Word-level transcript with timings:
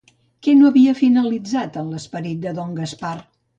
Què 0.45 0.55
no 0.61 0.69
havia 0.71 0.95
finalitzat 1.01 1.79
en 1.83 1.93
l'esperit 1.93 2.43
de 2.49 2.57
don 2.63 2.75
Gaspar? 2.83 3.15